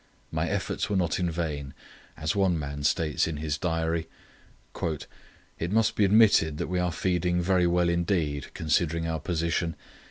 [0.31, 1.75] My efforts were not in vain,
[2.17, 4.09] as one man states in his diary:
[5.59, 9.75] "It must be admitted that we are feeding very well indeed, considering our position.